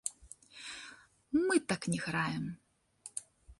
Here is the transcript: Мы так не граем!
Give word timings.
Мы 1.45 1.55
так 1.73 1.81
не 1.93 1.99
граем! 2.07 2.45